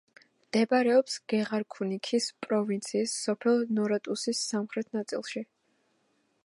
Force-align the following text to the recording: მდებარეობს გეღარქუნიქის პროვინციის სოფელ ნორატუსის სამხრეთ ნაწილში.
მდებარეობს 0.43 1.17
გეღარქუნიქის 1.33 2.31
პროვინციის 2.47 3.13
სოფელ 3.27 3.63
ნორატუსის 3.81 4.43
სამხრეთ 4.55 4.93
ნაწილში. 5.01 5.45